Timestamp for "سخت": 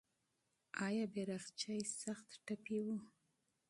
2.01-2.27